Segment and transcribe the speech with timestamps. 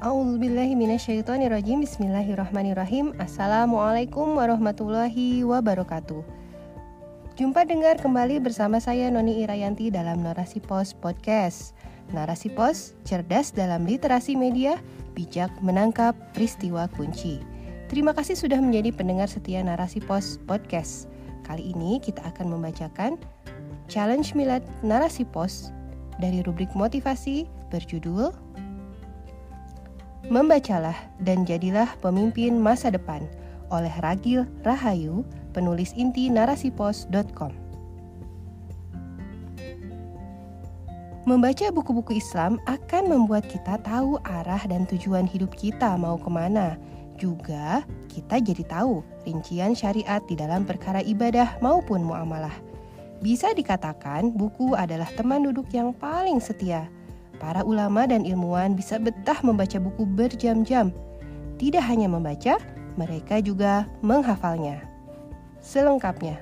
[0.00, 3.12] A'udzubillahiminasyaitonirrajim Bismillahirrahmanirrahim.
[3.20, 6.24] Assalamualaikum warahmatullahi wabarakatuh.
[7.36, 11.76] Jumpa dengar kembali bersama saya Noni Irayanti dalam Narasi Pos Podcast.
[12.16, 14.80] Narasi Pos, cerdas dalam literasi media,
[15.12, 17.36] bijak menangkap peristiwa kunci.
[17.92, 21.12] Terima kasih sudah menjadi pendengar setia Narasi Pos Podcast.
[21.44, 23.20] Kali ini kita akan membacakan
[23.84, 25.68] Challenge Milad Narasi Pos
[26.24, 28.32] dari rubrik motivasi berjudul
[30.30, 30.94] Membacalah
[31.26, 33.26] dan jadilah pemimpin masa depan
[33.74, 37.50] oleh Ragil Rahayu, penulis inti narasipos.com.
[41.26, 46.78] Membaca buku-buku Islam akan membuat kita tahu arah dan tujuan hidup kita mau ke mana.
[47.18, 52.54] Juga kita jadi tahu rincian syariat di dalam perkara ibadah maupun muamalah.
[53.18, 56.86] Bisa dikatakan buku adalah teman duduk yang paling setia
[57.40, 60.92] Para ulama dan ilmuwan bisa betah membaca buku berjam-jam.
[61.56, 62.60] Tidak hanya membaca,
[63.00, 64.84] mereka juga menghafalnya.
[65.64, 66.36] Selengkapnya.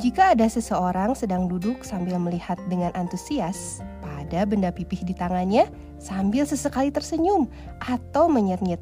[0.00, 5.68] Jika ada seseorang sedang duduk sambil melihat dengan antusias pada benda pipih di tangannya
[6.00, 7.44] sambil sesekali tersenyum
[7.84, 8.80] atau menyet-nyet,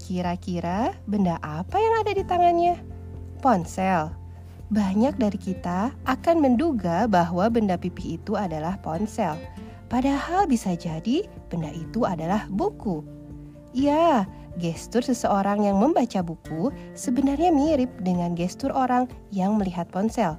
[0.00, 2.80] kira-kira benda apa yang ada di tangannya?
[3.44, 4.08] Ponsel,
[4.74, 9.38] banyak dari kita akan menduga bahwa benda pipih itu adalah ponsel.
[9.86, 13.06] Padahal bisa jadi benda itu adalah buku.
[13.70, 14.26] Ya,
[14.58, 20.34] gestur seseorang yang membaca buku sebenarnya mirip dengan gestur orang yang melihat ponsel.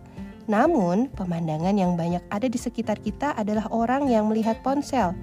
[0.51, 5.15] Namun, pemandangan yang banyak ada di sekitar kita adalah orang yang melihat ponsel.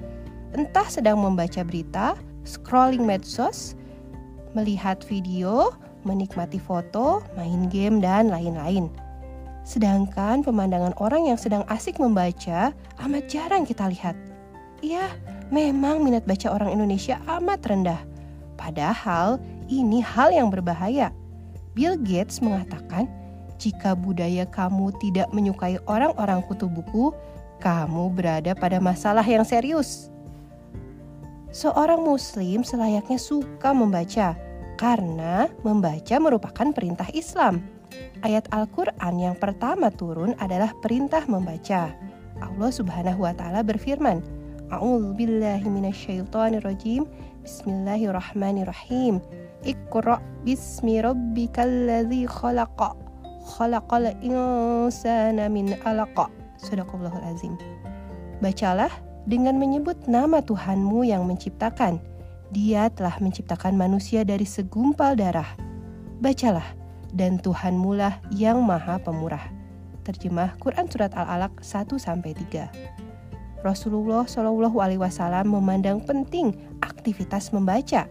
[0.57, 2.17] Entah sedang membaca berita,
[2.49, 3.77] scrolling medsos,
[4.57, 8.91] melihat video, menikmati foto, main game, dan lain-lain.
[9.63, 14.19] Sedangkan pemandangan orang yang sedang asik membaca amat jarang kita lihat.
[14.83, 15.07] Iya,
[15.55, 18.03] memang minat baca orang Indonesia amat rendah.
[18.59, 19.39] Padahal
[19.71, 21.15] ini hal yang berbahaya.
[21.73, 23.07] Bill Gates mengatakan,
[23.63, 27.15] jika budaya kamu tidak menyukai orang-orang kutu buku,
[27.63, 30.11] kamu berada pada masalah yang serius.
[31.55, 34.35] Seorang muslim selayaknya suka membaca,
[34.75, 37.63] karena membaca merupakan perintah Islam.
[38.23, 41.91] Ayat Al-Quran yang pertama turun adalah perintah membaca.
[42.43, 44.23] Allah Subhanahu wa Ta'ala berfirman,
[44.73, 46.65] A'udzu billahi minasyaitonir
[47.43, 49.21] Bismillahirrahmanirrahim.
[49.63, 52.95] Iqra bismi rabbikal khalaqa.
[53.43, 56.31] Khalaqal insana min 'alaq.
[56.63, 57.59] Sadaqallahul azim.
[58.39, 58.91] Bacalah
[59.27, 62.03] dengan menyebut nama Tuhanmu yang menciptakan
[62.53, 65.49] dia telah menciptakan manusia dari segumpal darah.
[66.21, 66.77] Bacalah,
[67.13, 69.49] dan Tuhan mulah yang maha pemurah.
[70.03, 72.03] Terjemah Quran Surat Al-Alaq 1-3
[73.63, 76.51] Rasulullah Shallallahu Alaihi Wasallam memandang penting
[76.83, 78.11] aktivitas membaca.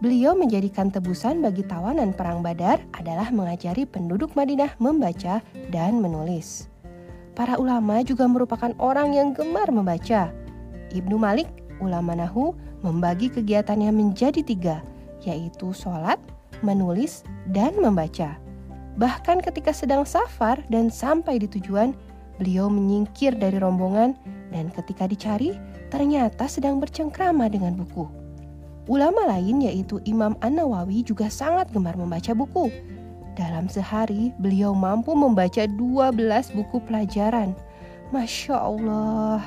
[0.00, 6.72] Beliau menjadikan tebusan bagi tawanan perang Badar adalah mengajari penduduk Madinah membaca dan menulis.
[7.36, 10.32] Para ulama juga merupakan orang yang gemar membaca.
[10.96, 11.52] Ibnu Malik,
[11.84, 14.80] ulama Nahu, membagi kegiatannya menjadi tiga,
[15.20, 16.16] yaitu sholat,
[16.60, 18.36] menulis, dan membaca.
[19.00, 21.96] Bahkan ketika sedang safar dan sampai di tujuan,
[22.36, 24.16] beliau menyingkir dari rombongan
[24.50, 25.56] dan ketika dicari,
[25.88, 28.08] ternyata sedang bercengkrama dengan buku.
[28.90, 32.72] Ulama lain yaitu Imam An-Nawawi juga sangat gemar membaca buku.
[33.38, 36.18] Dalam sehari, beliau mampu membaca 12
[36.56, 37.54] buku pelajaran.
[38.10, 39.46] Masya Allah,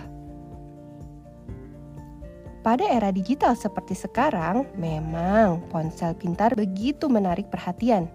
[2.64, 8.08] pada era digital seperti sekarang, memang ponsel pintar begitu menarik perhatian.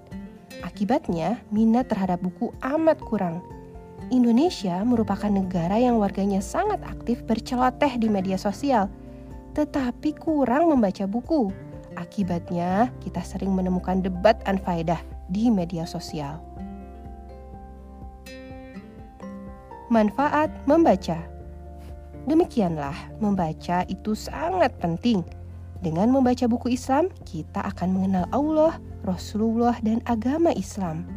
[0.65, 3.45] Akibatnya, minat terhadap buku amat kurang.
[4.09, 8.89] Indonesia merupakan negara yang warganya sangat aktif berceloteh di media sosial,
[9.53, 11.53] tetapi kurang membaca buku.
[12.01, 14.99] Akibatnya, kita sering menemukan debat anfaedah
[15.29, 16.41] di media sosial.
[19.93, 21.38] Manfaat membaca
[22.29, 22.93] Demikianlah,
[23.25, 25.25] membaca itu sangat penting.
[25.81, 28.77] Dengan membaca buku Islam, kita akan mengenal Allah,
[29.09, 31.09] Rasulullah, dan agama Islam.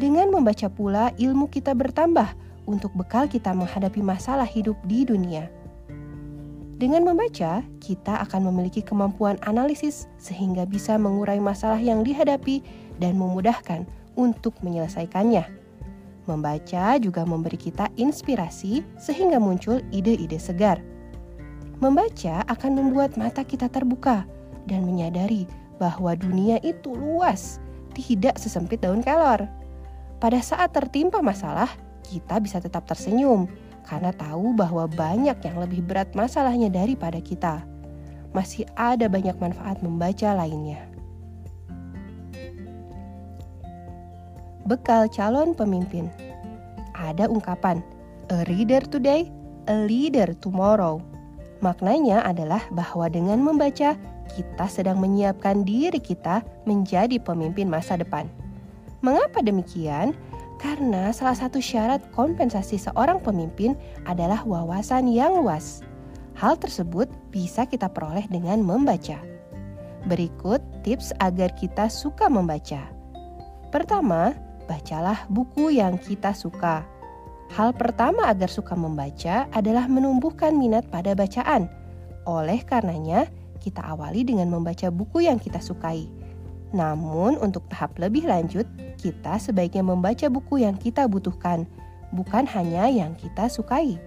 [0.00, 2.32] Dengan membaca pula, ilmu kita bertambah
[2.64, 5.52] untuk bekal kita menghadapi masalah hidup di dunia.
[6.80, 12.64] Dengan membaca, kita akan memiliki kemampuan analisis sehingga bisa mengurai masalah yang dihadapi
[12.96, 13.84] dan memudahkan
[14.16, 15.65] untuk menyelesaikannya.
[16.26, 20.82] Membaca juga memberi kita inspirasi sehingga muncul ide-ide segar.
[21.78, 24.26] Membaca akan membuat mata kita terbuka
[24.66, 25.46] dan menyadari
[25.78, 27.62] bahwa dunia itu luas,
[27.94, 29.46] tidak sesempit daun kelor.
[30.18, 31.68] Pada saat tertimpa masalah,
[32.02, 33.46] kita bisa tetap tersenyum
[33.86, 37.62] karena tahu bahwa banyak yang lebih berat masalahnya daripada kita.
[38.34, 40.95] Masih ada banyak manfaat membaca lainnya.
[44.66, 46.10] Bekal calon pemimpin.
[46.98, 47.86] Ada ungkapan,
[48.34, 49.30] a reader today,
[49.70, 50.98] a leader tomorrow.
[51.62, 53.94] Maknanya adalah bahwa dengan membaca,
[54.34, 58.26] kita sedang menyiapkan diri kita menjadi pemimpin masa depan.
[59.06, 60.18] Mengapa demikian?
[60.58, 63.78] Karena salah satu syarat kompensasi seorang pemimpin
[64.08, 65.84] adalah wawasan yang luas.
[66.34, 69.22] Hal tersebut bisa kita peroleh dengan membaca.
[70.10, 72.82] Berikut tips agar kita suka membaca.
[73.70, 74.32] Pertama,
[74.66, 76.84] bacalah buku yang kita suka.
[77.54, 81.70] Hal pertama agar suka membaca adalah menumbuhkan minat pada bacaan.
[82.26, 83.30] Oleh karenanya,
[83.62, 86.10] kita awali dengan membaca buku yang kita sukai.
[86.74, 88.66] Namun, untuk tahap lebih lanjut,
[88.98, 91.64] kita sebaiknya membaca buku yang kita butuhkan,
[92.10, 94.02] bukan hanya yang kita sukai.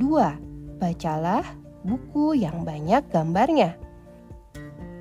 [0.00, 0.80] 2.
[0.80, 1.44] Bacalah
[1.84, 3.76] buku yang banyak gambarnya.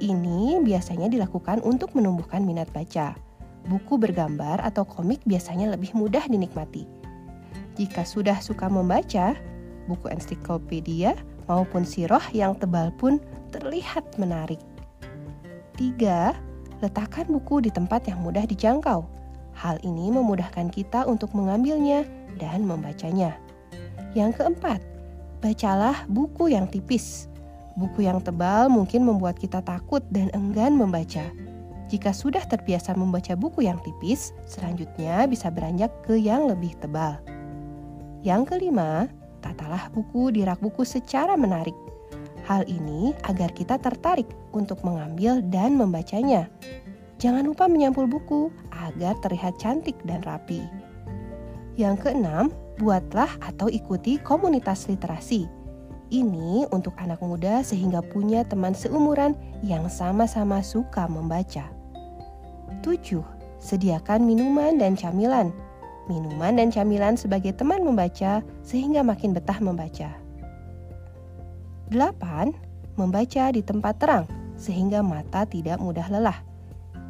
[0.04, 3.16] Ini biasanya dilakukan untuk menumbuhkan minat baca.
[3.64, 6.84] Buku bergambar atau komik biasanya lebih mudah dinikmati.
[7.80, 9.34] Jika sudah suka membaca,
[9.88, 11.16] buku ensiklopedia
[11.48, 13.24] maupun siroh yang tebal pun
[13.56, 14.60] terlihat menarik.
[15.80, 16.36] 3.
[16.84, 19.08] Letakkan buku di tempat yang mudah dijangkau.
[19.54, 22.04] Hal ini memudahkan kita untuk mengambilnya
[22.42, 23.38] dan membacanya.
[24.14, 24.82] Yang keempat,
[25.42, 27.32] bacalah buku yang tipis.
[27.74, 31.26] Buku yang tebal mungkin membuat kita takut dan enggan membaca.
[31.94, 37.22] Jika sudah terbiasa membaca buku yang tipis, selanjutnya bisa beranjak ke yang lebih tebal.
[38.26, 39.06] Yang kelima,
[39.46, 41.78] tatalah buku di rak buku secara menarik.
[42.50, 44.26] Hal ini agar kita tertarik
[44.58, 46.50] untuk mengambil dan membacanya.
[47.22, 50.66] Jangan lupa menyampul buku agar terlihat cantik dan rapi.
[51.78, 52.50] Yang keenam,
[52.82, 55.46] buatlah atau ikuti komunitas literasi.
[56.10, 61.83] Ini untuk anak muda sehingga punya teman seumuran yang sama-sama suka membaca.
[62.82, 63.22] 7.
[63.62, 65.54] Sediakan minuman dan camilan.
[66.10, 70.16] Minuman dan camilan sebagai teman membaca sehingga makin betah membaca.
[71.94, 72.98] 8.
[72.98, 74.26] Membaca di tempat terang
[74.58, 76.40] sehingga mata tidak mudah lelah.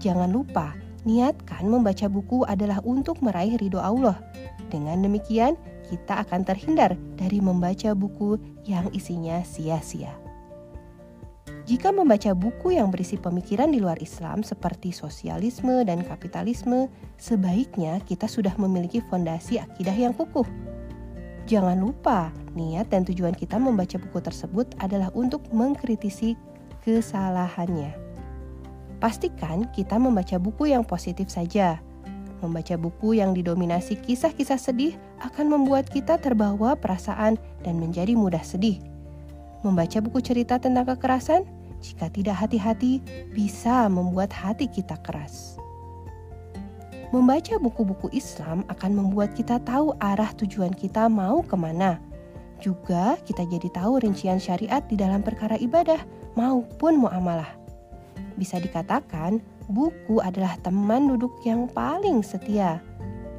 [0.01, 0.75] Jangan lupa,
[1.07, 4.19] niatkan membaca buku adalah untuk meraih ridho Allah.
[4.67, 5.55] Dengan demikian,
[5.87, 10.22] kita akan terhindar dari membaca buku yang isinya sia-sia.
[11.63, 18.27] Jika membaca buku yang berisi pemikiran di luar Islam seperti sosialisme dan kapitalisme, sebaiknya kita
[18.27, 20.43] sudah memiliki fondasi akidah yang kukuh.
[21.47, 26.35] Jangan lupa, niat dan tujuan kita membaca buku tersebut adalah untuk mengkritisi
[26.83, 27.95] kesalahannya.
[28.99, 31.79] Pastikan kita membaca buku yang positif saja.
[32.43, 38.92] Membaca buku yang didominasi kisah-kisah sedih akan membuat kita terbawa perasaan dan menjadi mudah sedih.
[39.63, 41.47] Membaca buku cerita tentang kekerasan,
[41.79, 42.99] jika tidak hati-hati,
[43.31, 45.55] bisa membuat hati kita keras.
[47.15, 52.01] Membaca buku-buku Islam akan membuat kita tahu arah tujuan kita mau ke mana.
[52.59, 55.99] Juga kita jadi tahu rincian syariat di dalam perkara ibadah
[56.33, 57.53] maupun muamalah.
[58.33, 62.81] Bisa dikatakan, buku adalah teman duduk yang paling setia.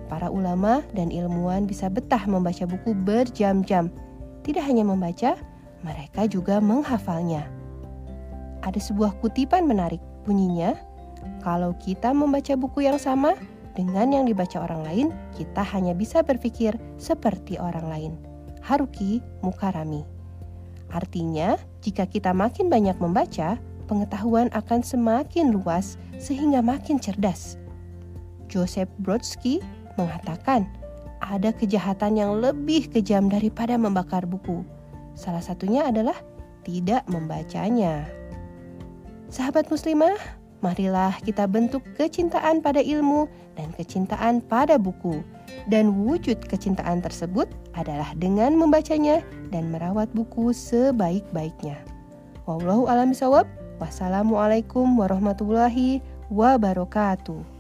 [0.07, 3.91] Para ulama dan ilmuwan bisa betah membaca buku berjam-jam.
[4.47, 5.35] Tidak hanya membaca,
[5.85, 7.45] mereka juga menghafalnya.
[8.65, 10.73] Ada sebuah kutipan menarik, bunyinya,
[11.45, 13.37] "Kalau kita membaca buku yang sama,
[13.75, 18.13] dengan yang dibaca orang lain, kita hanya bisa berpikir seperti orang lain.
[18.63, 20.07] Haruki Mukarami.
[20.95, 23.59] Artinya, jika kita makin banyak membaca,
[23.91, 27.59] pengetahuan akan semakin luas sehingga makin cerdas.
[28.47, 29.59] Joseph Brodsky
[29.99, 30.71] mengatakan,
[31.19, 34.63] ada kejahatan yang lebih kejam daripada membakar buku.
[35.15, 36.19] Salah satunya adalah
[36.67, 38.07] tidak membacanya.
[39.31, 40.15] Sahabat muslimah,
[40.63, 45.23] marilah kita bentuk kecintaan pada ilmu dan kecintaan pada buku.
[45.71, 47.47] Dan wujud kecintaan tersebut
[47.79, 49.23] adalah dengan membacanya
[49.55, 51.79] dan merawat buku sebaik-baiknya.
[52.45, 53.49] Wallahu alam bisawab.
[53.81, 55.99] Wassalamualaikum warahmatullahi
[56.31, 57.54] wabarakatuh.